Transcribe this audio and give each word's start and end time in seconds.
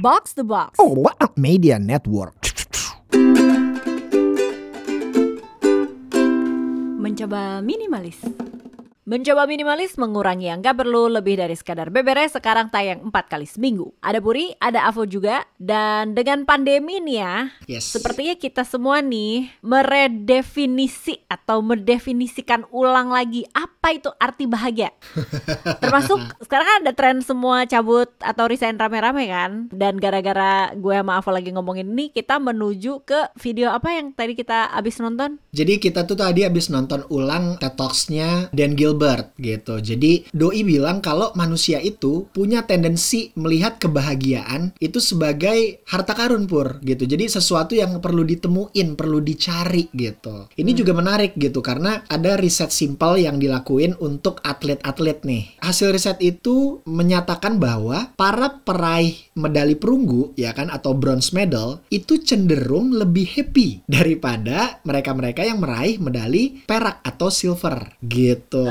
Box 0.00 0.32
the 0.32 0.44
Box. 0.44 0.80
Oh, 0.80 0.96
what 0.96 1.16
a 1.20 1.28
media 1.36 1.78
network. 1.78 2.32
Mencoba 7.00 7.60
minimalis. 7.60 8.16
Mencoba 9.10 9.42
minimalis 9.42 9.98
mengurangi 9.98 10.54
yang 10.54 10.62
gak 10.62 10.86
perlu 10.86 11.10
lebih 11.10 11.34
dari 11.34 11.58
sekadar 11.58 11.90
beberes 11.90 12.30
sekarang 12.30 12.70
tayang 12.70 13.10
4 13.10 13.26
kali 13.26 13.42
seminggu. 13.42 13.90
Ada 13.98 14.22
Puri, 14.22 14.54
ada 14.62 14.86
Avo 14.86 15.02
juga, 15.02 15.42
dan 15.58 16.14
dengan 16.14 16.46
pandemi 16.46 17.02
nih 17.02 17.18
ya, 17.18 17.50
Yes. 17.66 17.90
sepertinya 17.90 18.38
kita 18.38 18.62
semua 18.62 19.02
nih 19.02 19.50
meredefinisi 19.66 21.26
atau 21.26 21.58
mendefinisikan 21.58 22.70
ulang 22.70 23.10
lagi 23.10 23.42
apa 23.50 23.98
itu 23.98 24.14
arti 24.14 24.46
bahagia. 24.46 24.94
Termasuk 25.82 26.22
sekarang 26.46 26.70
kan 26.70 26.78
ada 26.86 26.94
tren 26.94 27.18
semua 27.18 27.66
cabut 27.66 28.14
atau 28.22 28.46
resign 28.46 28.78
rame-rame 28.78 29.26
kan, 29.26 29.66
dan 29.74 29.98
gara-gara 29.98 30.70
gue 30.78 30.94
sama 30.94 31.18
Avo 31.18 31.34
lagi 31.34 31.50
ngomongin 31.50 31.90
ini, 31.98 32.14
kita 32.14 32.38
menuju 32.38 33.02
ke 33.02 33.34
video 33.42 33.74
apa 33.74 33.90
yang 33.90 34.14
tadi 34.14 34.38
kita 34.38 34.70
abis 34.70 35.02
nonton? 35.02 35.42
Jadi 35.50 35.82
kita 35.82 36.06
tuh 36.06 36.14
tadi 36.14 36.46
habis 36.46 36.70
nonton 36.70 37.02
ulang 37.10 37.58
TED 37.58 37.74
Talks-nya 37.74 38.54
Dan 38.54 38.78
Gilbert 38.78 38.99
gitu. 39.40 39.80
Jadi 39.80 40.28
Doi 40.30 40.62
bilang 40.62 41.00
kalau 41.00 41.32
manusia 41.32 41.80
itu 41.80 42.28
punya 42.34 42.68
tendensi 42.68 43.32
melihat 43.38 43.80
kebahagiaan 43.80 44.76
itu 44.76 45.00
sebagai 45.00 45.80
harta 45.88 46.12
karun 46.12 46.44
pur 46.44 46.78
gitu. 46.84 47.08
Jadi 47.08 47.32
sesuatu 47.32 47.72
yang 47.72 47.96
perlu 48.04 48.22
ditemuin, 48.26 48.98
perlu 48.98 49.24
dicari 49.24 49.88
gitu. 49.96 50.52
Ini 50.52 50.70
juga 50.76 50.92
menarik 50.92 51.34
gitu 51.40 51.64
karena 51.64 52.04
ada 52.06 52.36
riset 52.36 52.70
simpel 52.70 53.20
yang 53.20 53.40
dilakuin 53.40 53.96
untuk 53.98 54.42
atlet-atlet 54.44 55.24
nih. 55.24 55.44
Hasil 55.64 55.94
riset 55.94 56.18
itu 56.20 56.84
menyatakan 56.84 57.56
bahwa 57.56 58.12
para 58.14 58.60
peraih 58.60 59.16
medali 59.36 59.74
perunggu 59.74 60.36
ya 60.36 60.52
kan 60.52 60.68
atau 60.68 60.92
bronze 60.92 61.32
medal 61.32 61.80
itu 61.88 62.20
cenderung 62.20 62.92
lebih 62.92 63.24
happy 63.24 63.84
daripada 63.88 64.82
mereka-mereka 64.84 65.46
yang 65.46 65.62
meraih 65.62 65.96
medali 66.02 66.60
perak 66.66 67.00
atau 67.06 67.32
silver 67.32 67.96
gitu. 68.04 68.66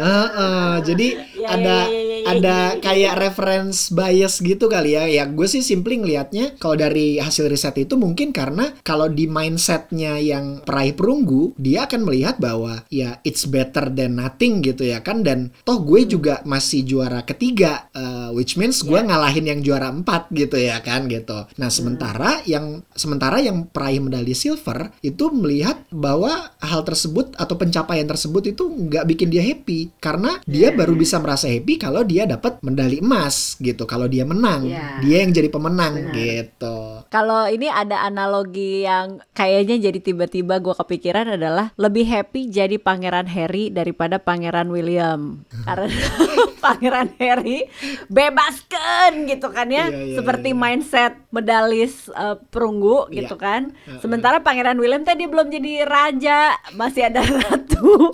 Heeh, 0.00 0.72
jadi 0.86 1.08
Ya, 1.40 1.48
ada 1.50 1.76
ya, 1.86 1.88
ya, 1.88 2.00
ya, 2.00 2.02
ya, 2.04 2.09
ada 2.36 2.48
ya, 2.48 2.74
ya, 2.76 2.82
kayak 2.82 3.14
reference 3.18 3.90
bias 3.90 4.38
gitu 4.42 4.70
kali 4.70 4.94
ya. 4.94 5.04
Ya 5.10 5.24
gue 5.26 5.46
sih 5.48 5.64
simply 5.64 5.98
ngelihatnya 5.98 6.58
kalau 6.62 6.76
dari 6.78 7.18
hasil 7.18 7.50
riset 7.50 7.76
itu 7.82 7.98
mungkin 7.98 8.30
karena 8.30 8.74
kalau 8.86 9.10
di 9.10 9.26
mindsetnya 9.26 10.18
yang 10.20 10.62
peraih 10.62 10.94
perunggu 10.94 11.54
dia 11.58 11.86
akan 11.90 12.06
melihat 12.06 12.38
bahwa 12.38 12.84
ya 12.92 13.18
it's 13.26 13.46
better 13.46 13.90
than 13.90 14.18
nothing 14.18 14.62
gitu 14.62 14.86
ya 14.86 15.02
kan. 15.02 15.22
Dan 15.26 15.50
toh 15.66 15.82
gue 15.82 16.06
juga 16.06 16.42
masih 16.46 16.86
juara 16.86 17.22
ketiga 17.26 17.90
eh, 17.94 18.30
which 18.34 18.54
means 18.56 18.82
gue 18.82 18.98
ngalahin 19.00 19.46
yang 19.46 19.60
juara 19.60 19.90
empat 19.90 20.30
gitu 20.32 20.56
ya 20.56 20.80
kan 20.80 21.06
gitu. 21.10 21.46
Nah 21.58 21.68
sementara 21.68 22.42
yang 22.46 22.82
sementara 22.94 23.38
yang 23.42 23.68
peraih 23.68 24.02
medali 24.02 24.32
silver 24.34 24.92
itu 25.00 25.30
melihat 25.32 25.82
bahwa 25.92 26.52
hal 26.60 26.82
tersebut 26.82 27.34
atau 27.36 27.54
pencapaian 27.56 28.06
tersebut 28.06 28.52
itu 28.54 28.64
nggak 28.66 29.04
bikin 29.08 29.28
dia 29.32 29.44
happy. 29.44 29.92
Karena 29.98 30.38
dia 30.44 30.72
baru 30.74 30.94
bisa 30.96 31.18
merasa 31.22 31.48
happy 31.48 31.80
kalau 31.80 32.02
dia 32.04 32.19
dapat 32.24 32.60
medali 32.60 32.98
emas 32.98 33.54
gitu 33.56 33.84
kalau 33.84 34.04
dia 34.04 34.22
menang 34.22 34.66
Iya. 34.66 35.00
dia 35.00 35.16
yang 35.22 35.30
jadi 35.30 35.48
pemenang 35.48 36.12
gitu 36.12 37.04
Kalau 37.06 37.44
ini 37.44 37.66
ada 37.66 38.02
analogi 38.02 38.82
yang 38.82 39.18
kayaknya 39.32 39.90
jadi 39.90 39.98
tiba-tiba 39.98 40.58
gue 40.58 40.72
kepikiran 40.72 41.34
adalah 41.34 41.74
lebih 41.74 42.04
happy 42.04 42.46
jadi 42.46 42.76
Pangeran 42.76 43.26
Harry 43.26 43.68
daripada 43.68 44.16
Pangeran 44.16 44.68
William. 44.68 45.42
Karena 45.66 45.90
Pangeran 46.64 47.10
Harry 47.16 47.66
bebaskan 48.06 49.26
gitu 49.26 49.48
kan 49.48 49.66
ya, 49.66 49.88
Iya, 49.88 50.00
iya, 50.06 50.16
seperti 50.16 50.50
iya. 50.50 50.58
mindset 50.58 51.12
medalis 51.30 52.06
eh, 52.08 52.36
perunggu 52.48 53.08
Iya. 53.08 53.24
gitu 53.24 53.34
kan. 53.34 53.74
Sementara 53.98 54.38
Pangeran 54.38 54.76
William 54.76 55.02
tadi 55.02 55.26
belum 55.26 55.48
jadi 55.48 55.82
raja, 55.82 56.54
masih 56.72 57.08
ada 57.08 57.20
ratu. 57.36 58.12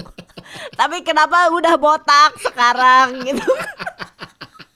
Tapi 0.73 1.03
kenapa 1.03 1.51
udah 1.51 1.75
botak 1.75 2.39
sekarang 2.39 3.21
gitu? 3.25 3.43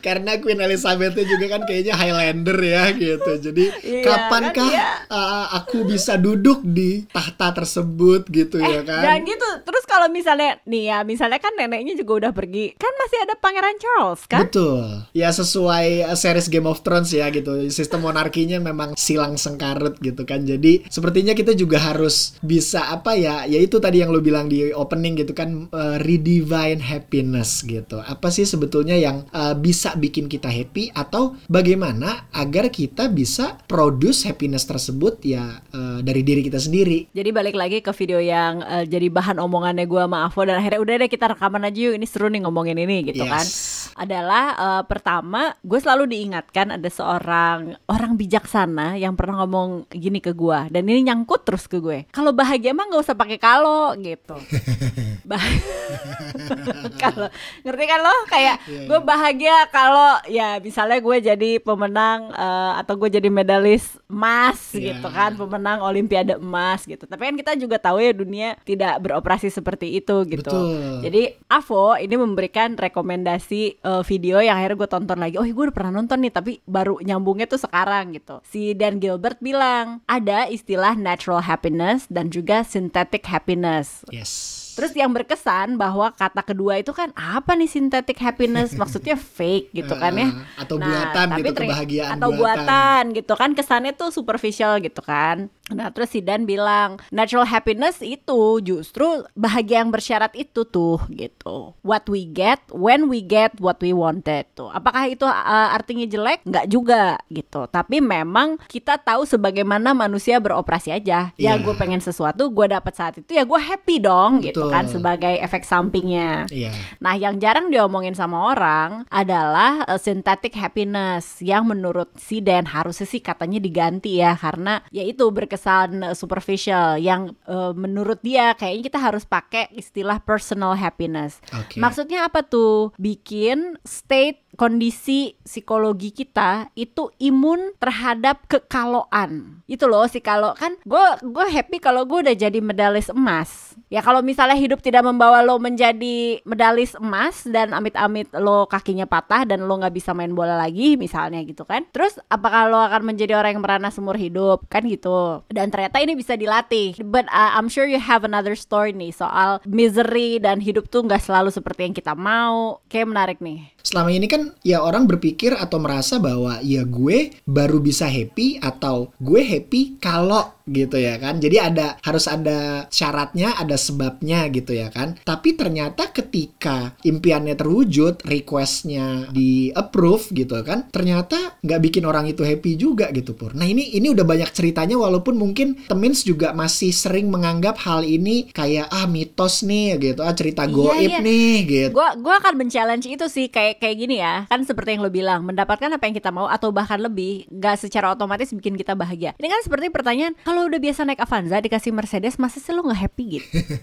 Karena 0.00 0.36
Queen 0.36 0.58
Elizabeth 0.58 1.14
juga 1.16 1.46
kan 1.48 1.62
kayaknya 1.62 1.94
Highlander 1.94 2.58
ya 2.58 2.84
gitu 2.92 3.32
jadi 3.40 3.64
Iya, 3.80 4.02
kapankah 4.02 4.52
kan 4.56 4.70
dia- 4.72 4.98
uh, 5.08 5.46
aku 5.54 5.84
bisa 5.84 6.16
duduk 6.16 6.60
di 6.62 7.04
tahta 7.06 7.52
tersebut 7.54 8.26
gitu 8.28 8.58
ya 8.58 8.82
kan 8.82 9.02
Dan 9.02 9.22
gitu. 9.24 9.48
Terus 9.62 9.84
kalau 9.84 10.06
misalnya 10.06 10.58
nih 10.64 10.82
ya, 10.86 10.98
misalnya 11.02 11.36
kan 11.36 11.52
neneknya 11.54 11.94
juga 11.94 12.26
udah 12.26 12.32
pergi, 12.32 12.72
kan 12.74 12.92
masih 12.96 13.18
ada 13.22 13.34
Pangeran 13.36 13.76
Charles 13.76 14.22
kan? 14.24 14.46
Betul. 14.46 15.02
Ya 15.12 15.28
sesuai 15.30 16.06
uh, 16.06 16.16
series 16.16 16.46
Game 16.46 16.64
of 16.64 16.80
Thrones 16.80 17.10
ya 17.10 17.28
gitu. 17.28 17.66
Sistem 17.68 18.06
monarkinya 18.06 18.62
memang 18.62 18.94
silang 18.94 19.34
sengkarut 19.34 19.98
gitu 19.98 20.22
kan. 20.24 20.44
Jadi 20.44 20.86
sepertinya 20.86 21.34
kita 21.34 21.52
juga 21.52 21.82
harus 21.82 22.38
bisa 22.40 22.88
apa 22.88 23.14
ya? 23.14 23.44
Ya 23.44 23.58
itu 23.58 23.76
tadi 23.78 24.00
yang 24.00 24.14
lu 24.14 24.22
bilang 24.22 24.46
di 24.46 24.70
opening 24.70 25.18
gitu 25.18 25.34
kan 25.34 25.68
uh, 25.70 25.96
redefine 26.00 26.80
happiness 26.80 27.66
gitu. 27.66 27.98
Apa 27.98 28.30
sih 28.30 28.46
sebetulnya 28.46 28.94
yang 28.94 29.26
uh, 29.30 29.52
bisa 29.52 29.89
bikin 29.98 30.30
kita 30.30 30.46
happy 30.46 30.94
atau 30.94 31.34
bagaimana 31.50 32.30
agar 32.30 32.70
kita 32.70 33.10
bisa 33.10 33.58
produce 33.66 34.28
happiness 34.28 34.68
tersebut 34.68 35.18
ya 35.26 35.58
uh, 35.74 35.98
dari 36.04 36.22
diri 36.22 36.46
kita 36.46 36.60
sendiri. 36.60 37.10
Jadi 37.10 37.30
balik 37.34 37.56
lagi 37.56 37.82
ke 37.82 37.90
video 37.96 38.22
yang 38.22 38.62
eh, 38.62 38.84
jadi 38.86 39.10
bahan 39.10 39.40
omongannya 39.40 39.88
gue 39.88 40.02
sama 40.02 40.28
Avo 40.28 40.40
dan 40.46 40.60
akhirnya 40.60 40.80
udah 40.80 40.94
deh 41.02 41.10
kita 41.10 41.26
rekaman 41.34 41.66
aja 41.66 41.78
yuk 41.90 41.94
ini 41.96 42.06
seru 42.06 42.30
nih 42.30 42.44
ngomongin 42.46 42.78
ini 42.78 43.10
gitu 43.10 43.24
kan. 43.26 43.42
Yes. 43.42 43.90
Adalah 43.96 44.44
eh, 44.54 44.82
pertama 44.86 45.56
gue 45.64 45.78
selalu 45.80 46.12
diingatkan 46.12 46.76
ada 46.78 46.88
seorang 46.92 47.74
orang 47.90 48.12
bijaksana 48.14 49.00
yang 49.00 49.16
pernah 49.16 49.42
ngomong 49.44 49.90
gini 49.90 50.22
ke 50.22 50.36
gue 50.36 50.70
dan 50.70 50.82
ini 50.86 51.10
nyangkut 51.10 51.42
terus 51.42 51.66
ke 51.66 51.80
gue. 51.80 52.06
Kalau 52.14 52.30
bahagia 52.30 52.76
mah 52.76 52.86
nggak 52.86 53.02
usah 53.02 53.16
pakai 53.16 53.38
kalau 53.40 53.96
gitu. 53.98 54.36
Kalau 57.02 57.28
ngerti 57.62 57.84
kan 57.86 58.00
lo 58.02 58.14
kayak 58.26 58.60
Iya, 58.66 58.86
gue 58.86 58.98
bahagia 59.02 59.56
kalau 59.80 60.10
ya 60.28 60.60
misalnya 60.60 61.00
gue 61.00 61.16
jadi 61.24 61.50
pemenang 61.58 62.28
eh, 62.30 62.72
atau 62.76 62.94
gue 62.96 63.08
jadi 63.10 63.28
medalis 63.28 63.96
emas 64.06 64.60
Iya. 64.70 64.92
gitu 64.94 65.08
kan 65.08 65.34
pemenang 65.34 65.80
olimpiade 65.80 66.36
emas 66.36 66.84
gitu 66.84 67.04
tapi 67.04 67.24
kan 67.24 67.34
kita 67.34 67.52
juga 67.56 67.80
tahu 67.80 67.96
ya 67.98 68.12
dunia 68.12 68.48
tidak 68.62 69.00
beroperasi 69.00 69.48
seperti 69.48 69.96
itu 69.96 70.28
gitu 70.28 70.44
Betul. 70.44 71.00
jadi 71.00 71.22
Avo 71.48 71.96
ini 71.96 72.14
memberikan 72.14 72.76
rekomendasi 72.76 73.80
eh, 73.80 74.02
video 74.04 74.38
yang 74.38 74.60
akhirnya 74.60 74.76
gue 74.78 74.90
tonton 74.90 75.18
lagi 75.18 75.36
oh 75.36 75.46
gue 75.46 75.64
udah 75.64 75.74
pernah 75.74 75.96
nonton 75.96 76.20
nih 76.20 76.32
tapi 76.32 76.52
baru 76.64 77.00
nyambungnya 77.00 77.48
tuh 77.48 77.58
sekarang 77.58 78.12
gitu 78.12 78.44
si 78.44 78.76
Dan 78.76 79.00
Gilbert 79.00 79.40
bilang 79.40 80.04
ada 80.04 80.44
istilah 80.46 80.92
natural 80.94 81.40
happiness 81.40 82.04
dan 82.06 82.28
juga 82.28 82.60
synthetic 82.62 83.24
happiness 83.24 84.04
Yes. 84.10 84.69
Terus 84.80 84.96
yang 84.96 85.12
berkesan 85.12 85.76
bahwa 85.76 86.08
kata 86.10 86.40
kedua 86.40 86.80
itu 86.80 86.90
kan 86.90 87.12
apa 87.12 87.52
nih 87.52 87.68
synthetic 87.68 88.16
happiness 88.16 88.72
maksudnya 88.72 89.12
fake 89.12 89.76
gitu 89.76 89.92
kan 89.92 90.16
ya. 90.16 90.28
Atau 90.56 90.80
buatan 90.80 91.26
gitu, 91.36 91.52
ternyata- 91.52 91.60
kebahagiaan 91.68 92.16
atau 92.16 92.30
buatan. 92.32 92.64
buatan 92.64 93.02
gitu 93.12 93.32
kan 93.36 93.50
kesannya 93.52 93.92
tuh 93.92 94.08
superficial 94.08 94.80
gitu 94.80 95.04
kan. 95.04 95.52
Nah, 95.70 95.94
terus 95.94 96.10
si 96.10 96.20
Dan 96.20 96.44
bilang 96.44 96.98
natural 97.14 97.46
happiness 97.46 98.02
itu 98.02 98.58
justru 98.60 99.22
bahagia 99.32 99.82
yang 99.82 99.94
bersyarat 99.94 100.34
itu 100.34 100.66
tuh 100.66 100.98
gitu. 101.10 101.72
What 101.86 102.10
we 102.10 102.26
get 102.26 102.60
when 102.74 103.06
we 103.06 103.22
get 103.22 103.54
what 103.62 103.78
we 103.78 103.94
wanted 103.94 104.50
tuh. 104.52 104.68
Apakah 104.70 105.06
itu 105.06 105.24
uh, 105.24 105.70
artinya 105.72 106.06
jelek? 106.06 106.42
Nggak 106.44 106.66
juga 106.66 107.16
gitu. 107.30 107.70
Tapi 107.70 108.02
memang 108.02 108.58
kita 108.66 108.98
tahu 108.98 109.22
sebagaimana 109.24 109.94
manusia 109.94 110.42
beroperasi 110.42 110.90
aja. 110.90 111.30
Ya 111.38 111.54
Iya. 111.54 111.62
gue 111.62 111.74
pengen 111.76 112.00
sesuatu, 112.00 112.50
gue 112.50 112.66
dapat 112.66 112.92
saat 112.96 113.14
itu 113.20 113.30
ya 113.36 113.44
gue 113.46 113.60
happy 113.60 114.02
dong 114.02 114.40
gitu 114.42 114.66
Betul. 114.66 114.72
kan 114.72 114.84
sebagai 114.88 115.34
efek 115.38 115.62
sampingnya. 115.62 116.48
Iya. 116.50 116.72
Nah, 116.98 117.14
yang 117.14 117.38
jarang 117.38 117.70
diomongin 117.70 118.16
sama 118.16 118.50
orang 118.50 119.04
adalah 119.12 119.84
uh, 119.86 120.00
synthetic 120.00 120.56
happiness 120.56 121.38
yang 121.44 121.68
menurut 121.68 122.10
si 122.18 122.40
Dan 122.40 122.66
harusnya 122.66 123.06
sih 123.06 123.20
katanya 123.20 123.60
diganti 123.60 124.18
ya 124.18 124.34
karena 124.34 124.80
ya 124.88 125.04
itu 125.04 125.28
berkesan 125.28 125.59
uh, 125.66 126.16
superficial 126.16 126.96
yang 126.96 127.36
uh, 127.44 127.76
menurut 127.76 128.20
dia 128.24 128.56
kayaknya 128.56 128.92
kita 128.92 129.00
harus 129.00 129.24
pakai 129.28 129.68
istilah 129.76 130.20
personal 130.24 130.72
happiness. 130.76 131.38
Oke. 131.52 131.76
Maksudnya 131.76 132.28
apa 132.28 132.40
tuh? 132.46 132.92
Bikin 132.96 133.76
state 133.84 134.44
kondisi 134.58 135.38
psikologi 135.46 136.10
kita 136.10 136.68
itu 136.74 137.08
imun 137.22 137.76
terhadap 137.78 138.44
kekaloan. 138.50 139.62
Itu 139.70 139.86
loh 139.86 140.04
si 140.10 140.20
kalau 140.20 140.52
kan 140.58 140.76
gue 140.84 141.06
gue 141.22 141.46
happy 141.48 141.78
kalau 141.78 142.04
gue 142.04 142.26
udah 142.26 142.36
jadi 142.36 142.58
medalis 142.60 143.08
emas. 143.12 143.76
Ya 143.90 144.06
kalau 144.06 144.22
misalnya 144.22 144.54
hidup 144.54 144.78
tidak 144.86 145.02
membawa 145.02 145.42
lo 145.42 145.58
menjadi 145.58 146.38
medalis 146.46 146.94
emas 146.94 147.42
dan 147.42 147.74
amit-amit 147.74 148.30
lo 148.38 148.70
kakinya 148.70 149.02
patah 149.02 149.42
dan 149.42 149.66
lo 149.66 149.82
nggak 149.82 149.90
bisa 149.90 150.14
main 150.14 150.30
bola 150.30 150.54
lagi 150.54 150.94
misalnya 150.94 151.42
gitu 151.42 151.66
kan. 151.66 151.82
Terus 151.90 152.22
apakah 152.30 152.70
lo 152.70 152.78
akan 152.78 153.02
menjadi 153.02 153.34
orang 153.34 153.58
yang 153.58 153.62
merana 153.66 153.90
seumur 153.90 154.14
hidup 154.14 154.62
kan 154.70 154.86
gitu. 154.86 155.42
Dan 155.50 155.74
ternyata 155.74 155.98
ini 155.98 156.14
bisa 156.14 156.38
dilatih. 156.38 157.02
But 157.02 157.26
uh, 157.34 157.58
I'm 157.58 157.66
sure 157.66 157.82
you 157.82 157.98
have 157.98 158.22
another 158.22 158.54
story 158.54 158.94
nih 158.94 159.10
soal 159.10 159.58
misery 159.66 160.38
dan 160.38 160.62
hidup 160.62 160.86
tuh 160.86 161.02
nggak 161.02 161.26
selalu 161.26 161.50
seperti 161.50 161.90
yang 161.90 161.94
kita 161.98 162.14
mau. 162.14 162.78
Kayak 162.86 163.10
menarik 163.10 163.38
nih. 163.42 163.74
selama 163.80 164.12
ini 164.12 164.28
kan 164.28 164.52
ya 164.60 164.84
orang 164.84 165.08
berpikir 165.08 165.56
atau 165.56 165.80
merasa 165.80 166.20
bahwa 166.20 166.60
ya 166.60 166.84
gue 166.84 167.32
baru 167.48 167.80
bisa 167.80 168.04
happy 168.06 168.60
atau 168.60 169.08
gue 169.16 169.40
happy 169.40 169.96
kalau 169.96 170.60
gitu 170.70 170.96
ya 171.00 171.18
kan. 171.18 171.42
Jadi 171.42 171.56
ada 171.58 171.98
harus 172.04 172.30
ada 172.30 172.86
syaratnya, 172.92 173.58
ada 173.58 173.74
sebabnya 173.80 174.46
gitu 174.52 174.76
ya 174.76 174.88
kan. 174.92 175.16
Tapi 175.24 175.56
ternyata 175.56 176.12
ketika 176.12 176.94
impiannya 177.04 177.56
terwujud, 177.56 178.24
requestnya 178.24 179.28
di 179.32 179.72
approve 179.72 180.32
gitu 180.32 180.60
kan, 180.64 180.88
ternyata 180.92 181.60
nggak 181.64 181.80
bikin 181.80 182.04
orang 182.04 182.28
itu 182.28 182.44
happy 182.44 182.76
juga 182.76 183.08
gitu 183.10 183.32
pur. 183.34 183.56
Nah 183.56 183.64
ini 183.64 183.96
ini 183.96 184.12
udah 184.12 184.24
banyak 184.24 184.50
ceritanya 184.52 185.00
walaupun 185.00 185.36
mungkin 185.36 185.76
temins 185.88 186.22
juga 186.22 186.52
masih 186.52 186.92
sering 186.92 187.32
menganggap 187.32 187.80
hal 187.82 188.04
ini 188.04 188.52
kayak 188.52 188.90
ah 188.90 189.08
mitos 189.08 189.64
nih 189.64 189.96
gitu, 190.00 190.20
ah 190.20 190.34
cerita 190.36 190.66
Iya, 190.66 190.74
goib 190.74 191.10
iya. 191.10 191.20
nih 191.22 191.54
gitu. 191.66 191.94
Gua 191.94 192.14
gua 192.18 192.34
akan 192.42 192.54
men-challenge 192.60 193.06
itu 193.10 193.26
sih 193.26 193.46
kayak 193.48 193.82
kayak 193.82 193.96
gini 193.96 194.22
ya. 194.22 194.46
Kan 194.46 194.62
seperti 194.66 194.98
yang 194.98 195.02
lo 195.06 195.10
bilang, 195.10 195.42
mendapatkan 195.46 195.90
apa 195.90 196.04
yang 196.06 196.14
kita 196.14 196.30
mau 196.30 196.46
atau 196.46 196.70
bahkan 196.74 197.00
lebih, 197.00 197.46
gak 197.50 197.80
secara 197.80 198.12
otomatis 198.12 198.50
bikin 198.50 198.74
kita 198.74 198.94
bahagia. 198.94 199.34
Ini 199.38 199.48
kan 199.48 199.60
seperti 199.62 199.88
pertanyaan, 199.88 200.34
kalau 200.42 200.66
udah 200.66 200.80
biasa 200.82 201.06
naik 201.06 201.22
Avanza 201.22 201.58
dikasih 201.62 201.92
Mercedes, 201.94 202.36
masa 202.36 202.58
sih 202.58 202.74
lo 202.74 202.84
nggak 202.84 203.00
happy 203.00 203.24
gitu? 203.38 203.48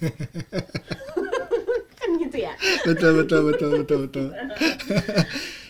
kan 1.98 2.10
gitu 2.24 2.38
ya. 2.40 2.54
betul 2.88 3.12
betul 3.24 3.42
betul 3.52 3.70
betul 3.84 3.98
betul. 4.08 4.28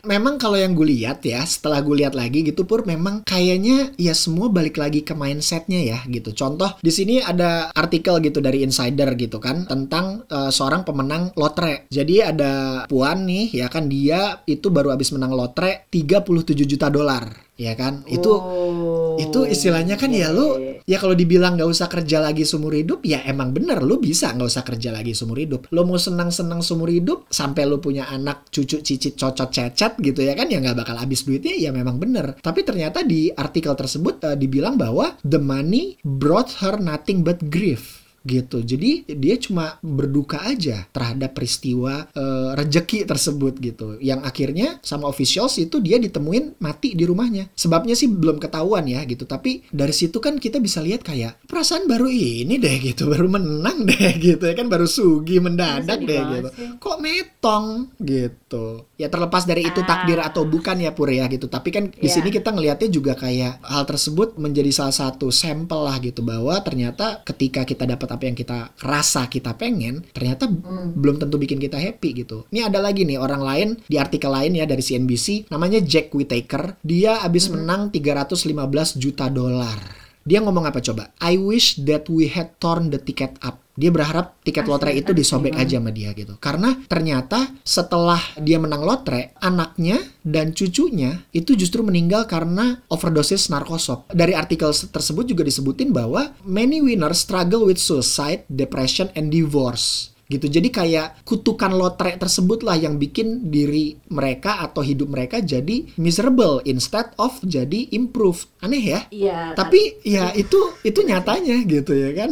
memang 0.07 0.39
kalau 0.39 0.55
yang 0.55 0.71
gue 0.77 0.87
lihat 0.87 1.19
ya, 1.27 1.43
setelah 1.43 1.83
gue 1.83 1.99
lihat 1.99 2.15
lagi 2.15 2.47
gitu 2.47 2.63
pur, 2.63 2.87
memang 2.87 3.27
kayaknya 3.27 3.91
ya 3.99 4.15
semua 4.15 4.47
balik 4.47 4.79
lagi 4.79 5.03
ke 5.03 5.11
mindsetnya 5.17 5.83
ya 5.83 5.99
gitu. 6.07 6.31
Contoh 6.31 6.79
di 6.79 6.91
sini 6.93 7.19
ada 7.19 7.73
artikel 7.75 8.23
gitu 8.23 8.39
dari 8.39 8.63
Insider 8.63 9.11
gitu 9.19 9.43
kan 9.43 9.67
tentang 9.67 10.23
eh, 10.31 10.51
seorang 10.53 10.87
pemenang 10.87 11.35
lotre. 11.35 11.89
Jadi 11.91 12.23
ada 12.23 12.85
puan 12.87 13.27
nih 13.27 13.51
ya 13.51 13.67
kan 13.67 13.91
dia 13.91 14.39
itu 14.47 14.71
baru 14.71 14.95
habis 14.95 15.11
menang 15.11 15.35
lotre 15.35 15.89
37 15.91 16.55
juta 16.63 16.87
dolar 16.87 17.47
ya 17.57 17.73
kan 17.73 18.05
itu 18.05 18.29
Oh. 18.37 19.17
itu 19.17 19.49
istilahnya 19.49 19.97
kan 19.97 20.13
ya 20.13 20.29
lu 20.29 20.76
ya 20.87 20.97
kalau 21.03 21.13
dibilang 21.13 21.59
nggak 21.59 21.67
usah 21.67 21.91
kerja 21.91 22.23
lagi 22.23 22.47
seumur 22.47 22.71
hidup 22.71 23.03
ya 23.03 23.21
emang 23.27 23.51
bener 23.51 23.83
lu 23.83 23.99
bisa 23.99 24.31
nggak 24.31 24.47
usah 24.47 24.63
kerja 24.63 24.89
lagi 24.95 25.11
seumur 25.11 25.37
hidup. 25.37 25.67
Lu 25.75 25.83
mau 25.83 25.99
senang 25.99 26.31
senang 26.31 26.63
seumur 26.63 26.87
hidup 26.87 27.27
sampai 27.27 27.67
lu 27.67 27.83
punya 27.83 28.07
anak 28.07 28.47
cucu 28.47 28.79
cicit 28.79 29.19
cocot 29.19 29.51
cecet 29.51 29.99
gitu 29.99 30.23
ya 30.23 30.33
kan 30.33 30.47
ya 30.47 30.63
nggak 30.63 30.87
bakal 30.87 30.95
habis 30.95 31.27
duitnya 31.27 31.59
ya 31.59 31.75
memang 31.75 31.99
bener. 31.99 32.39
Tapi 32.39 32.63
ternyata 32.63 33.03
di 33.03 33.27
artikel 33.35 33.75
tersebut 33.75 34.23
eh, 34.23 34.39
dibilang 34.39 34.79
bahwa 34.79 35.19
the 35.27 35.37
money 35.37 35.99
brought 36.01 36.63
her 36.63 36.79
nothing 36.79 37.21
but 37.21 37.37
grief 37.51 38.06
gitu. 38.27 38.59
Jadi 38.59 39.07
dia 39.07 39.35
cuma 39.39 39.79
berduka 39.79 40.43
aja 40.43 40.83
terhadap 40.91 41.31
peristiwa 41.31 42.11
eh, 42.11 42.49
rejeki 42.59 43.07
tersebut 43.07 43.55
gitu. 43.63 43.95
Yang 44.03 44.19
akhirnya 44.27 44.67
sama 44.83 45.07
officials 45.07 45.55
itu 45.55 45.79
dia 45.79 45.95
ditemuin 45.97 46.59
mati 46.59 46.93
di 46.93 47.07
rumahnya. 47.07 47.47
Sebabnya 47.55 47.95
sih 47.95 48.11
belum 48.11 48.43
ketahuan 48.43 48.83
ya 48.85 49.01
gitu. 49.07 49.23
Tapi 49.23 49.65
dari 49.71 49.95
situ 49.95 50.19
kan 50.19 50.35
kita 50.37 50.59
bisa 50.59 50.83
lihat 50.83 51.07
kayak 51.07 51.39
perasaan 51.47 51.87
baru 51.87 52.11
ini 52.11 52.59
deh 52.59 52.75
gitu, 52.83 53.07
baru 53.07 53.31
menang 53.31 53.87
deh 53.87 54.13
gitu 54.35 54.43
ya 54.43 54.53
kan 54.53 54.67
baru 54.67 54.85
sugi 54.85 55.39
mendadak 55.39 56.03
deh 56.03 56.21
gitu. 56.35 56.49
Kok 56.83 56.97
metong 56.99 57.95
gitu. 58.03 58.86
Ya 58.97 59.07
terlepas 59.07 59.45
dari 59.45 59.61
itu 59.61 59.77
Ah. 59.81 59.87
takdir 59.87 60.17
atau 60.17 60.41
bukan 60.41 60.73
ya 60.77 60.89
Pur 60.89 61.05
ya 61.07 61.29
gitu. 61.29 61.45
Tapi 61.45 61.69
kan 61.69 61.93
di 61.93 62.09
Iya. 62.09 62.17
sini 62.17 62.33
kita 62.33 62.49
ngelihatnya 62.49 62.89
juga 62.89 63.13
kayak 63.13 63.61
hal 63.61 63.85
tersebut 63.85 64.41
menjadi 64.41 64.73
salah 64.73 64.89
satu 64.91 65.29
sampel 65.29 65.85
lah 65.85 66.01
gitu 66.01 66.25
bahwa 66.25 66.57
ternyata 66.59 67.21
ketika 67.21 67.61
kita 67.61 67.85
dapat 67.85 68.09
apa 68.09 68.23
yang 68.25 68.33
kita 68.33 68.73
rasa 68.81 69.29
kita 69.29 69.53
pengen 69.53 70.01
ternyata 70.09 70.49
belum 70.91 71.21
tentu 71.21 71.37
bikin 71.37 71.61
kita 71.61 71.77
happy 71.77 72.25
gitu. 72.25 72.49
Ini 72.49 72.67
ada 72.67 72.81
lagi 72.81 73.05
nih 73.05 73.21
orang 73.21 73.41
lain 73.41 73.67
di 73.85 73.95
artikel 73.95 74.33
lain 74.33 74.57
ya 74.57 74.65
dari 74.65 74.81
CNBC 74.81 75.45
namanya 75.47 75.77
Jack 75.77 76.09
Whittaker. 76.11 76.81
Dia 76.81 77.21
habis 77.21 77.53
menang 77.53 77.93
315 77.93 78.97
juta 78.97 79.29
dolar. 79.29 80.06
Dia 80.27 80.43
ngomong 80.43 80.67
apa 80.67 80.83
coba? 80.83 81.15
I 81.23 81.39
wish 81.39 81.79
that 81.87 82.11
we 82.11 82.27
had 82.27 82.59
torn 82.59 82.91
the 82.91 82.99
ticket 82.99 83.39
up. 83.39 83.63
Dia 83.79 83.93
berharap 83.93 84.43
tiket 84.43 84.67
lotre 84.67 84.91
itu 84.91 85.15
disobek 85.15 85.55
aja 85.55 85.79
sama 85.79 85.95
dia 85.95 86.11
gitu. 86.11 86.35
Karena 86.43 86.75
ternyata 86.91 87.47
setelah 87.63 88.19
dia 88.35 88.59
menang 88.59 88.83
lotre, 88.83 89.31
anaknya 89.39 90.03
dan 90.27 90.51
cucunya 90.51 91.23
itu 91.31 91.55
justru 91.55 91.79
meninggal 91.79 92.27
karena 92.27 92.83
overdosis 92.91 93.47
narkosop. 93.47 94.11
Dari 94.11 94.35
artikel 94.35 94.73
tersebut 94.75 95.31
juga 95.31 95.47
disebutin 95.47 95.95
bahwa 95.95 96.35
many 96.43 96.83
winners 96.83 97.23
struggle 97.23 97.63
with 97.63 97.79
suicide, 97.79 98.43
depression, 98.51 99.07
and 99.15 99.31
divorce 99.31 100.16
gitu. 100.27 100.45
Jadi 100.47 100.69
kayak 100.69 101.23
kutukan 101.23 101.71
lotre 101.73 102.15
tersebut 102.19 102.63
lah 102.63 102.75
yang 102.75 102.99
bikin 102.99 103.47
diri 103.47 103.95
mereka 104.11 104.63
atau 104.63 104.83
hidup 104.83 105.11
mereka 105.11 105.39
jadi 105.39 105.87
miserable 105.99 106.59
instead 106.67 107.11
of 107.15 107.39
jadi 107.43 107.87
improve. 107.95 108.47
Aneh 108.59 108.83
ya? 108.83 108.99
Iya. 109.11 109.39
Tapi 109.55 110.03
ya 110.03 110.35
itu 110.35 110.75
itu 110.83 110.99
nyatanya 111.03 111.63
gitu 111.63 111.91
ya 111.95 112.11
kan. 112.13 112.29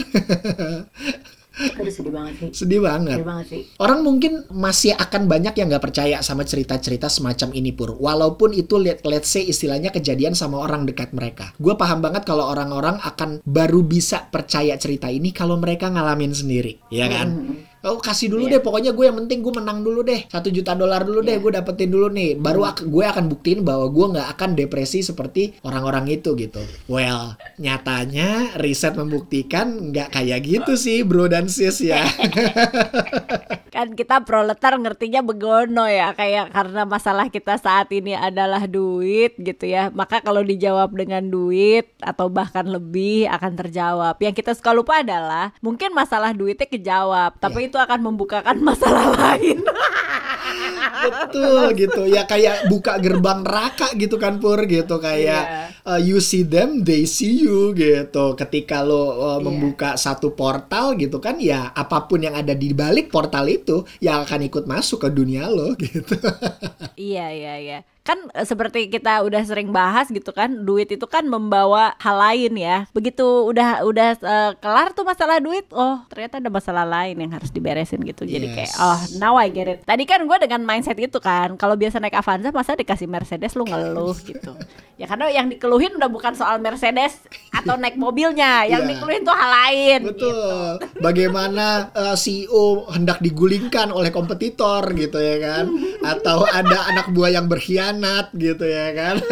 Aduh 1.55 1.87
sedih 1.87 2.11
banget 2.11 2.33
sih. 2.35 2.49
Sedih 2.51 2.81
banget. 2.83 3.15
Sedih 3.15 3.27
banget 3.31 3.45
sih. 3.47 3.61
Orang 3.79 4.03
mungkin 4.03 4.43
masih 4.51 4.91
akan 4.91 5.31
banyak 5.31 5.55
yang 5.55 5.71
nggak 5.71 5.87
percaya 5.87 6.19
sama 6.19 6.43
cerita-cerita 6.43 7.07
semacam 7.07 7.55
ini 7.55 7.71
pur. 7.71 7.95
Walaupun 7.95 8.51
itu 8.51 8.75
let, 8.75 8.99
let's 9.07 9.31
say 9.31 9.47
istilahnya 9.47 9.95
kejadian 9.95 10.35
sama 10.35 10.59
orang 10.59 10.83
dekat 10.83 11.15
mereka. 11.15 11.55
Gue 11.55 11.79
paham 11.79 12.03
banget 12.03 12.27
kalau 12.27 12.51
orang-orang 12.51 12.99
akan 12.99 13.39
baru 13.47 13.87
bisa 13.87 14.27
percaya 14.27 14.75
cerita 14.75 15.07
ini 15.07 15.31
kalau 15.31 15.55
mereka 15.55 15.87
ngalamin 15.87 16.35
sendiri, 16.35 16.83
ya 16.91 17.07
kan? 17.07 17.55
Oh 17.85 18.01
kasih 18.01 18.33
dulu 18.33 18.49
Iya. 18.49 18.57
deh, 18.57 18.61
pokoknya 18.65 18.91
gue 18.91 19.05
yang 19.05 19.17
penting 19.21 19.39
gue 19.39 19.53
menang 19.53 19.85
dulu 19.85 20.01
deh, 20.01 20.25
satu 20.25 20.49
juta 20.49 20.73
dolar 20.73 21.05
dulu 21.05 21.21
deh, 21.21 21.37
Iya. 21.37 21.43
gue 21.45 21.51
dapetin 21.53 21.89
dulu 21.89 22.09
nih, 22.09 22.33
baru 22.33 22.65
ak- 22.65 22.89
gue 22.89 23.05
akan 23.05 23.29
buktiin 23.29 23.61
bahwa 23.61 23.85
gue 23.87 24.05
nggak 24.17 24.27
akan 24.33 24.49
depresi 24.57 25.05
seperti 25.05 25.53
orang-orang 25.61 26.09
itu 26.09 26.33
gitu. 26.33 26.65
Well, 26.89 27.37
nyatanya 27.55 28.57
riset 28.57 28.97
membuktikan 28.97 29.93
nggak 29.93 30.09
kayak 30.11 30.39
gitu 30.41 30.73
sih, 30.73 31.05
bro 31.05 31.29
dan 31.29 31.45
sis 31.45 31.77
ya. 31.79 32.01
kan 33.75 33.91
kita 33.91 34.23
proletar 34.23 34.79
ngertinya 34.79 35.19
begono 35.19 35.83
ya 35.83 36.15
kayak 36.15 36.55
karena 36.55 36.87
masalah 36.87 37.27
kita 37.27 37.59
saat 37.59 37.91
ini 37.91 38.15
adalah 38.15 38.63
duit 38.65 39.35
gitu 39.35 39.67
ya 39.67 39.91
maka 39.91 40.23
kalau 40.23 40.39
dijawab 40.39 40.95
dengan 40.95 41.27
duit 41.27 41.91
atau 41.99 42.31
bahkan 42.31 42.63
lebih 42.63 43.27
akan 43.27 43.51
terjawab 43.53 44.15
yang 44.23 44.31
kita 44.31 44.55
suka 44.55 44.71
lupa 44.71 45.03
adalah 45.03 45.51
mungkin 45.59 45.91
masalah 45.91 46.31
duitnya 46.31 46.71
kejawab 46.71 47.35
tapi 47.35 47.67
itu 47.67 47.74
akan 47.77 47.99
membukakan 48.11 48.57
masalah 48.59 49.13
lain. 49.21 49.59
Betul 51.05 51.75
gitu. 51.75 52.01
Ya 52.07 52.25
kayak 52.25 52.69
buka 52.71 52.97
gerbang 52.97 53.43
neraka 53.45 53.91
gitu 53.93 54.15
kan 54.17 54.39
pur 54.39 54.57
gitu. 54.65 54.97
Kayak 54.97 55.43
uh, 55.83 55.99
you 55.99 56.17
see 56.17 56.41
them 56.41 56.81
they 56.81 57.05
see 57.05 57.45
you 57.45 57.75
gitu. 57.75 58.33
Ketika 58.33 58.81
lo 58.81 58.95
uh, 58.95 59.07
Iya. 59.35 59.43
membuka 59.43 59.89
satu 59.99 60.33
portal 60.33 60.95
gitu 60.97 61.19
kan 61.19 61.37
ya 61.37 61.69
apa 61.75 62.07
pun 62.07 62.23
yang 62.23 62.33
ada 62.33 62.55
di 62.55 62.71
balik 62.71 63.11
portal 63.11 63.45
itu 63.51 63.83
yang 63.99 64.23
akan 64.23 64.47
ikut 64.47 64.63
masuk 64.65 65.05
ke 65.05 65.09
dunia 65.11 65.45
lo 65.51 65.75
gitu. 65.83 66.15
Iya 66.95 67.25
iya 67.31 67.53
iya. 67.59 67.79
Kan 68.05 68.29
eh, 68.31 68.45
seperti 68.45 68.85
kita 68.87 69.19
udah 69.19 69.41
sering 69.41 69.73
bahas 69.73 70.07
gitu 70.07 70.29
kan, 70.29 70.61
duit 70.61 70.87
itu 70.87 71.03
kan 71.03 71.25
membawa 71.25 71.97
hal 71.97 72.21
lain 72.21 72.53
ya. 72.53 72.85
Begitu 72.93 73.25
udah 73.25 73.81
udah 73.81 74.09
eh, 74.13 74.51
kelar 74.55 74.93
tuh 74.93 75.01
masalah 75.01 75.41
duit, 75.41 75.65
oh 75.71 76.05
ternyata 76.05 76.37
ada 76.37 76.47
masalah 76.47 76.85
lain 76.85 77.17
yang 77.17 77.33
harus 77.33 77.49
diberesin 77.49 77.99
gitu. 78.01 78.23
Jadi 78.23 78.45
Yes. 78.45 78.55
kayak 78.55 78.73
oh 78.77 78.99
now 79.17 79.33
I 79.35 79.49
get 79.49 79.65
it. 79.65 79.79
Tadi 79.81 80.05
kan 80.05 80.21
gue 80.21 80.37
dengan 80.37 80.61
mindset 80.61 80.95
itu 80.95 81.17
kan, 81.17 81.57
kalau 81.57 81.73
biasa 81.73 81.97
naik 81.97 82.13
Avanza 82.13 82.53
masa 82.53 82.77
dikasih 82.77 83.09
Mercedes 83.09 83.53
lu 83.53 83.65
ngeluh 83.65 84.13
gitu. 84.15 84.53
Ya 84.95 85.11
karena 85.11 85.27
yang 85.27 85.51
dikeluhin 85.51 85.99
udah 85.99 86.07
bukan 86.07 86.39
soal 86.39 86.55
Mercedes 86.57 87.19
atau 87.51 87.75
naik 87.75 87.99
mobilnya, 87.99 88.63
yang 88.63 88.87
Iya. 88.87 88.95
dikeluhin 88.95 89.21
tuh 89.23 89.35
hal 89.35 89.51
lain. 89.51 89.99
gitu. 90.05 90.23
betul 90.23 90.71
bagaimana 91.01 91.65
uh, 91.91 92.15
CEO 92.15 92.87
hendak 92.89 93.19
digulingkan 93.19 93.89
oleh 93.89 94.07
kompetitor 94.07 94.87
gitu 94.93 95.17
ya 95.17 95.35
kan 95.37 95.65
atau 96.15 96.43
ada 96.45 96.87
anak 96.87 97.11
buah 97.11 97.27
yang 97.29 97.47
berkhianat 97.47 97.94
gitu 98.35 98.67
ya 98.67 98.91
kan. 98.93 99.15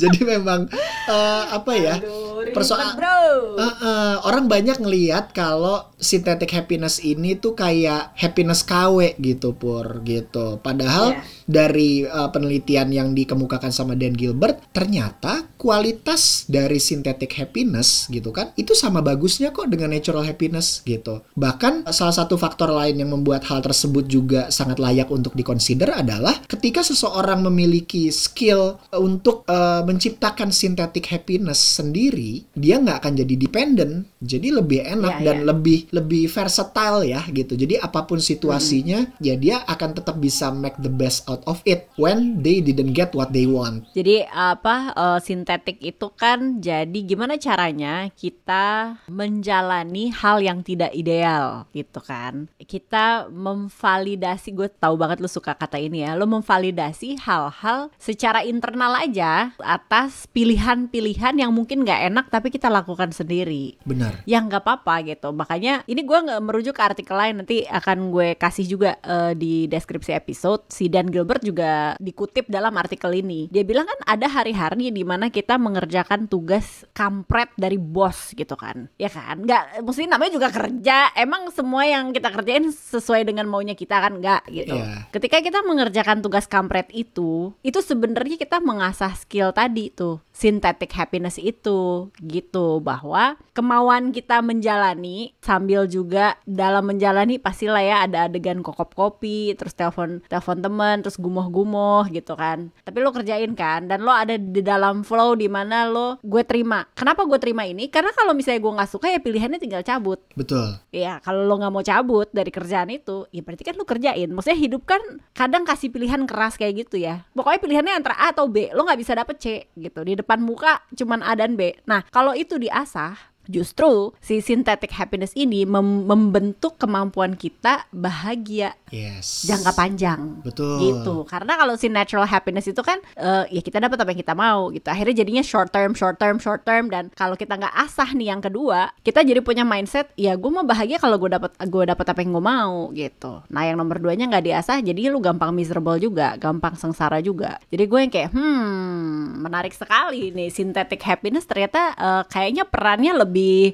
Jadi 0.00 0.20
memang 0.22 0.68
uh, 1.08 1.42
apa 1.48 1.72
ya 1.80 1.96
Aduh, 1.96 2.21
ribet, 2.52 2.56
persoal 2.60 2.88
bro. 2.94 3.18
Uh, 3.56 3.64
uh, 3.64 4.14
orang 4.28 4.44
banyak 4.46 4.76
ngelihat 4.76 5.32
kalau 5.32 5.88
synthetic 5.96 6.52
happiness 6.52 7.00
ini 7.00 7.38
tuh 7.40 7.56
kayak 7.56 8.12
happiness 8.20 8.60
KW 8.62 9.16
gitu 9.16 9.56
pur 9.56 10.04
gitu. 10.04 10.60
Padahal 10.60 11.16
Iya. 11.16 11.22
dari 11.46 11.90
uh, 12.06 12.28
penelitian 12.30 12.88
yang 12.92 13.08
dikemukakan 13.16 13.74
sama 13.74 13.94
Dan 13.96 14.12
Gilbert 14.12 14.60
ternyata 14.74 15.46
kualitas 15.56 16.44
dari 16.50 16.82
synthetic 16.82 17.38
happiness 17.38 18.10
gitu 18.10 18.34
kan 18.34 18.50
itu 18.58 18.74
sama 18.74 18.98
bagusnya 18.98 19.54
kok 19.54 19.70
dengan 19.70 19.94
natural 19.94 20.26
happiness 20.26 20.82
gitu. 20.82 21.22
Bahkan 21.38 21.86
salah 21.94 22.14
satu 22.14 22.34
faktor 22.34 22.74
lain 22.74 22.98
yang 22.98 23.14
membuat 23.14 23.46
hal 23.46 23.62
tersebut 23.62 24.10
juga 24.10 24.50
sangat 24.50 24.82
layak 24.82 25.06
untuk 25.14 25.38
dikonsider 25.38 25.94
adalah 25.94 26.42
ketika 26.50 26.82
seseorang 26.82 27.46
memiliki 27.46 28.10
skill 28.10 28.82
untuk 28.98 29.46
uh, 29.46 29.86
menciptakan 29.86 30.50
synthetic 30.50 31.06
happiness 31.10 31.62
sendiri 31.62 32.41
dia 32.52 32.78
nggak 32.82 32.98
akan 33.02 33.12
jadi 33.24 33.34
dependent 33.38 33.94
jadi 34.22 34.48
lebih 34.60 34.80
enak 34.82 35.14
Iya, 35.18 35.24
dan 35.28 35.36
iya. 35.42 35.46
lebih 35.52 35.78
lebih 35.92 36.24
versatile 36.30 37.00
ya 37.04 37.20
gitu 37.28 37.52
jadi 37.54 37.82
apa 37.82 38.06
pun 38.08 38.18
situasinya 38.18 39.12
ya 39.20 39.34
dia 39.36 39.60
akan 39.66 39.90
tetap 39.98 40.16
bisa 40.18 40.48
make 40.50 40.78
the 40.80 40.90
best 40.90 41.26
out 41.28 41.42
of 41.44 41.60
it 41.68 41.86
when 42.00 42.40
they 42.40 42.64
didn't 42.64 42.96
get 42.96 43.12
what 43.12 43.30
they 43.34 43.44
want 43.44 43.84
Jadi 43.92 44.24
apa 44.26 44.94
eh, 44.96 45.18
sintetik 45.20 45.78
itu 45.82 46.08
kan 46.16 46.62
jadi 46.64 46.98
gimana 47.04 47.36
caranya 47.36 48.08
kita 48.14 48.96
menjalani 49.10 50.08
hal 50.14 50.40
yang 50.40 50.64
tidak 50.64 50.94
ideal 50.96 51.68
gitu 51.76 52.00
kan. 52.00 52.48
Kita 52.56 53.28
memvalidasi 53.28 54.56
gue 54.56 54.68
tahu 54.72 54.96
banget 54.96 55.20
lu 55.20 55.28
suka 55.28 55.52
kata 55.52 55.76
ini 55.76 56.06
ya. 56.08 56.16
Lu 56.16 56.24
memvalidasi 56.24 57.20
hal-hal 57.20 57.92
secara 58.00 58.46
internal 58.46 58.96
aja 58.96 59.52
atas 59.60 60.24
pilihan-pilihan 60.32 61.36
yang 61.36 61.52
mungkin 61.52 61.84
nggak 61.84 62.00
enak 62.08 62.26
tapi 62.32 62.48
kita 62.48 62.72
lakukan 62.72 63.12
sendiri. 63.12 63.76
benar 63.84 64.24
Ya 64.24 64.40
nggak 64.40 64.64
apa-apa 64.64 65.04
gitu. 65.04 65.28
Makanya 65.36 65.84
ini 65.84 66.00
gue 66.00 66.16
nggak 66.16 66.40
merujuk 66.40 66.72
ke 66.72 66.82
artikel 66.82 67.12
lain 67.12 67.44
nanti 67.44 67.68
akan 67.68 68.08
gue 68.08 68.32
kasih 68.40 68.64
juga 68.64 68.96
eh, 69.04 69.36
di 69.36 69.68
deskripsi 69.68 70.16
episode. 70.16 70.64
Si 70.72 70.88
Dan 70.88 71.12
Gilbert 71.12 71.44
juga 71.44 71.92
dikutip 72.00 72.48
dalam 72.48 72.72
artikel 72.80 73.12
ini. 73.12 73.52
Dia 73.52 73.68
bilang 73.68 73.84
kan 73.84 74.00
ada 74.08 74.32
hari-hari 74.32 74.88
di 74.88 75.04
mana 75.04 75.28
kita 75.28 75.60
mengerjakan 75.60 76.24
tugas 76.32 76.88
kampret 76.96 77.52
dari 77.60 77.76
bos 77.76 78.32
gitu 78.32 78.56
kan. 78.56 78.88
Ya 78.96 79.12
kan? 79.12 79.44
Nggak, 79.44 79.84
maksudnya 79.84 80.16
namanya 80.16 80.32
juga 80.32 80.48
kerja. 80.48 81.12
Emang 81.12 81.52
semua 81.52 81.84
yang 81.84 82.16
kita 82.16 82.32
kerjain 82.32 82.72
sesuai 82.72 83.28
dengan 83.28 83.44
maunya 83.50 83.76
kita 83.76 84.00
kan 84.00 84.16
nggak 84.16 84.48
gitu. 84.48 84.80
Iya. 84.80 85.10
Ketika 85.12 85.44
kita 85.44 85.60
mengerjakan 85.66 86.24
tugas 86.24 86.48
kampret 86.48 86.88
itu, 86.94 87.52
itu 87.60 87.78
sebenarnya 87.82 88.40
kita 88.40 88.62
mengasah 88.64 89.12
skill 89.18 89.52
tadi 89.52 89.92
tuh, 89.92 90.24
synthetic 90.32 90.94
happiness 90.94 91.36
itu 91.36 92.08
gitu 92.22 92.78
bahwa 92.78 93.34
kemauan 93.52 94.14
kita 94.14 94.38
menjalani 94.40 95.34
sambil 95.42 95.90
juga 95.90 96.38
dalam 96.46 96.86
menjalani 96.86 97.42
pastilah 97.42 97.82
ya 97.82 97.96
ada 98.06 98.30
adegan 98.30 98.62
kokop 98.62 98.94
kopi, 98.94 99.52
terus 99.58 99.74
telepon 99.74 100.22
telepon 100.30 100.62
temen, 100.62 100.96
terus 101.02 101.18
gumoh-gumoh 101.18 102.06
gitu 102.14 102.38
kan. 102.38 102.70
Tapi 102.86 102.96
lo 103.02 103.10
kerjain 103.10 103.52
kan 103.58 103.90
dan 103.90 104.06
lo 104.06 104.14
ada 104.14 104.38
di 104.38 104.62
dalam 104.62 105.02
flow 105.02 105.34
di 105.34 105.50
mana 105.50 105.90
lo 105.90 106.22
gue 106.22 106.42
terima. 106.46 106.86
Kenapa 106.94 107.26
gue 107.26 107.38
terima 107.42 107.66
ini? 107.66 107.90
Karena 107.90 108.14
kalau 108.14 108.32
misalnya 108.32 108.62
gue 108.62 108.72
nggak 108.78 108.90
suka 108.90 109.10
ya 109.10 109.18
pilihannya 109.18 109.58
tinggal 109.58 109.82
cabut. 109.82 110.22
betul 110.38 110.78
Ya 110.94 111.18
kalau 111.26 111.44
lo 111.44 111.58
nggak 111.58 111.72
mau 111.74 111.84
cabut 111.84 112.30
dari 112.30 112.48
kerjaan 112.54 112.88
itu, 112.94 113.26
ya 113.34 113.42
berarti 113.42 113.66
kan 113.66 113.74
lo 113.74 113.84
kerjain. 113.84 114.30
Maksudnya 114.30 114.58
hidup 114.58 114.86
kan 114.86 115.02
kadang 115.34 115.66
kasih 115.66 115.90
pilihan 115.90 116.22
keras 116.24 116.54
kayak 116.54 116.86
gitu 116.86 117.02
ya. 117.02 117.26
Pokoknya 117.34 117.58
pilihannya 117.58 117.94
antara 117.98 118.14
A 118.16 118.30
atau 118.30 118.46
B, 118.46 118.70
lo 118.70 118.86
nggak 118.86 119.00
bisa 119.00 119.12
dapet 119.18 119.36
C 119.42 119.46
gitu. 119.74 120.06
Di 120.06 120.14
depan 120.14 120.38
muka 120.38 120.84
cuman 120.94 121.24
A 121.26 121.34
dan 121.34 121.58
B. 121.58 121.74
Nah 121.88 122.04
kalau 122.12 122.36
itu 122.36 122.60
diasah, 122.60 123.31
justru 123.50 124.14
si 124.22 124.38
synthetic 124.38 124.94
happiness 124.94 125.34
ini 125.34 125.66
mem- 125.66 126.06
membentuk 126.06 126.78
kemampuan 126.78 127.34
kita 127.34 127.86
bahagia. 127.90 128.74
Yes. 128.92 129.48
Jangka 129.48 129.72
panjang. 129.72 130.44
Betul. 130.44 130.78
gitu. 130.78 131.16
Karena 131.24 131.56
kalau 131.56 131.74
si 131.80 131.88
natural 131.88 132.28
happiness 132.28 132.68
itu 132.68 132.80
kan 132.84 133.00
eh, 133.16 133.48
ya 133.48 133.60
kita 133.64 133.80
dapat 133.80 133.98
apa 133.98 134.10
yang 134.12 134.20
kita 134.20 134.34
mau 134.36 134.68
gitu. 134.70 134.86
Akhirnya 134.88 135.24
jadinya 135.24 135.44
short 135.44 135.72
term 135.72 135.96
short 135.96 136.20
term 136.20 136.36
short 136.38 136.62
term. 136.62 136.92
Dan 136.92 137.08
kalau 137.16 137.34
kita 137.34 137.56
nggak 137.56 137.74
asah 137.88 138.12
nih 138.12 138.30
yang 138.30 138.42
kedua 138.44 138.92
kita 139.00 139.24
jadi 139.24 139.40
punya 139.40 139.64
mindset 139.64 140.12
ya 140.14 140.36
gue 140.36 140.50
mau 140.52 140.62
bahagia 140.62 141.00
kalau 141.00 141.16
gue 141.16 141.32
dapat 141.32 141.56
gue 141.56 141.84
dapat 141.88 142.06
apa 142.06 142.18
yang 142.20 142.30
gue 142.36 142.44
mau 142.44 142.76
gitu. 142.92 143.42
Nah 143.48 143.62
yang 143.64 143.80
nomor 143.80 143.96
duanya 143.96 144.28
nggak 144.28 144.44
diasah 144.44 144.78
jadi 144.84 145.08
lu 145.08 145.18
gampang 145.24 145.50
miserable 145.56 145.96
juga 145.96 146.36
gampang 146.36 146.76
sengsara 146.76 147.18
juga. 147.24 147.56
Jadi 147.72 147.84
gue 147.88 147.98
yang 147.98 148.12
kayak 148.12 148.30
hmm 148.36 149.40
menarik 149.42 149.72
sekali 149.72 150.30
nih 150.30 150.52
synthetic 150.52 151.00
happiness. 151.00 151.48
Ternyata 151.48 151.96
eh, 151.96 152.22
kayaknya 152.28 152.68
perannya 152.68 153.12
lebih 153.16 153.31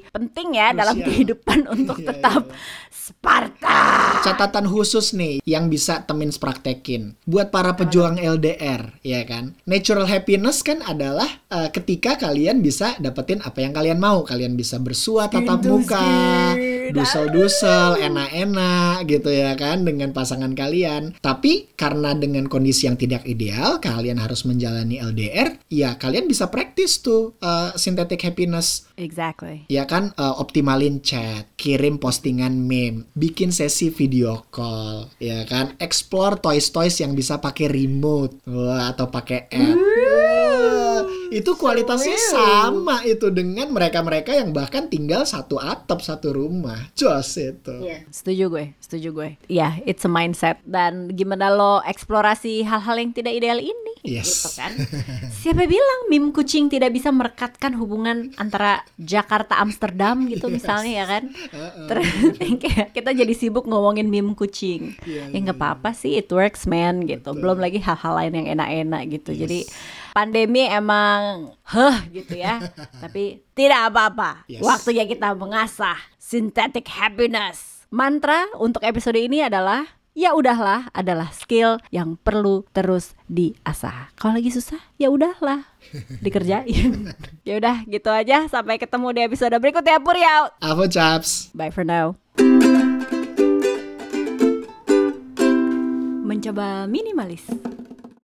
penting 0.09 0.55
ya 0.55 0.71
dalam 0.71 0.95
Krusial. 0.95 1.07
kehidupan 1.11 1.59
untuk 1.75 1.97
Iya, 1.99 2.15
tetap 2.15 2.43
Sparta. 2.93 3.81
Catatan 4.21 4.69
khusus 4.69 5.17
nih 5.17 5.41
yang 5.41 5.65
bisa 5.67 6.05
temin 6.05 6.29
praktekin 6.29 7.17
buat 7.25 7.49
para 7.49 7.73
pejuang 7.73 8.21
LDR 8.21 9.01
ya 9.01 9.25
kan? 9.25 9.57
Natural 9.65 10.05
happiness 10.05 10.61
kan 10.61 10.85
adalah 10.85 11.27
eh, 11.49 11.73
ketika 11.73 12.21
kalian 12.21 12.61
bisa 12.61 12.93
dapetin 13.01 13.41
apa 13.41 13.65
yang 13.65 13.73
kalian 13.73 13.97
mau. 13.97 14.21
Kalian 14.21 14.53
bisa 14.53 14.77
bersua 14.77 15.25
tatap 15.25 15.65
muka 15.65 16.05
dusel-dusel 16.93 18.01
enak-enak 18.01 19.05
gitu 19.05 19.29
ya 19.29 19.53
kan 19.55 19.85
dengan 19.85 20.11
pasangan 20.11 20.53
kalian. 20.53 21.17
Tapi 21.19 21.73
karena 21.75 22.15
dengan 22.15 22.47
kondisi 22.49 22.89
yang 22.89 22.97
tidak 22.97 23.25
ideal 23.25 23.77
kalian 23.79 24.19
harus 24.19 24.43
menjalani 24.43 24.99
LDR 24.99 25.59
ya 25.69 25.95
kalian 25.95 26.25
bisa 26.25 26.49
praktis 26.49 26.99
tuh 26.99 27.37
eh, 27.39 27.71
synthetic 27.77 28.21
happiness. 28.25 28.89
Exactly. 28.99 29.69
Ya 29.71 29.85
kan 29.85 30.11
eh, 30.17 30.35
optimalin 30.41 30.99
chat, 31.05 31.47
kirim 31.55 32.01
postingan 32.01 32.55
meme, 32.65 33.07
bikin 33.13 33.53
sesi 33.53 33.91
video 33.93 34.45
call, 34.49 35.11
ya 35.21 35.43
kan. 35.45 35.75
Explore 35.79 36.41
toys-toys 36.41 36.99
yang 36.99 37.13
bisa 37.13 37.37
pakai 37.39 37.69
remote 37.69 38.41
Wah, 38.49 38.91
atau 38.91 39.07
pakai 39.11 39.49
app. 39.51 40.38
Itu 41.29 41.53
kualitasnya 41.55 42.17
sama 42.17 43.05
itu 43.05 43.29
dengan 43.29 43.69
mereka-mereka 43.69 44.33
yang 44.33 44.49
bahkan 44.49 44.89
tinggal 44.89 45.23
satu 45.23 45.61
atap 45.61 46.01
satu 46.01 46.33
rumah. 46.33 46.89
Jos 46.97 47.37
itu. 47.37 47.75
Setuju 48.09 48.45
gue, 48.49 48.65
setuju 48.81 49.09
gue. 49.13 49.29
Iya, 49.45 49.77
it's 49.85 50.03
a 50.05 50.11
mindset 50.11 50.57
dan 50.65 51.13
gimana 51.13 51.53
lo 51.53 51.85
eksplorasi 51.85 52.65
hal-hal 52.65 52.97
yang 52.97 53.13
tidak 53.13 53.37
ideal 53.37 53.61
ini, 53.61 53.93
Yes. 54.01 54.41
gitu 54.41 54.49
kan? 54.57 54.71
Siapa 55.39 55.69
bilang 55.69 55.99
meme 56.09 56.33
kucing 56.33 56.71
tidak 56.71 56.95
bisa 56.95 57.13
merekatkan 57.13 57.77
hubungan 57.77 58.33
antara 58.41 58.81
Jakarta 58.97 59.61
Amsterdam 59.61 60.25
gitu 60.25 60.49
misalnya 60.49 60.91
ya 61.03 61.05
kan? 61.05 61.23
Terus 61.85 62.09
kayak 62.65 62.89
kita 62.97 63.11
jadi 63.13 63.33
sibuk 63.37 63.69
ngomongin 63.69 64.09
meme 64.09 64.33
kucing. 64.33 64.97
Iya, 65.05 65.29
ya 65.29 65.37
nggak 65.37 65.57
apa-apa 65.61 65.93
sih, 65.93 66.17
it 66.17 66.29
works 66.33 66.65
man 66.65 67.05
gitu. 67.05 67.37
Belum 67.37 67.61
lagi 67.61 67.77
hal-hal 67.77 68.13
lain 68.17 68.33
yang 68.33 68.47
enak-enak 68.57 69.01
gitu. 69.13 69.31
Jadi 69.37 69.69
pandemi 70.13 70.65
emang 70.67 71.53
heh 71.65 71.97
gitu 72.21 72.39
ya. 72.39 72.63
Tapi 73.03 73.43
tidak 73.53 73.93
apa-apa. 73.93 74.45
Yes. 74.49 74.63
Waktunya 74.63 75.05
kita 75.05 75.33
mengasah 75.35 75.97
synthetic 76.17 76.85
happiness. 76.89 77.85
Mantra 77.89 78.45
untuk 78.61 78.85
episode 78.85 79.17
ini 79.17 79.41
adalah 79.41 79.99
ya 80.19 80.35
udahlah 80.35 80.91
adalah 80.91 81.31
skill 81.31 81.79
yang 81.95 82.19
perlu 82.19 82.67
terus 82.75 83.15
diasah. 83.31 84.11
Kalau 84.19 84.35
lagi 84.35 84.51
susah, 84.51 84.77
ya 84.99 85.07
udahlah 85.07 85.63
dikerjain. 86.25 87.15
ya 87.47 87.53
udah 87.57 87.87
gitu 87.87 88.11
aja. 88.11 88.45
Sampai 88.51 88.75
ketemu 88.75 89.07
di 89.15 89.21
episode 89.25 89.55
berikutnya. 89.57 90.03
Puri 90.03 90.21
out. 90.27 90.53
Apa 90.59 90.85
chaps? 90.91 91.49
Bye 91.55 91.71
for 91.71 91.87
now. 91.87 92.19
Mencoba 96.27 96.85
minimalis. 96.85 97.47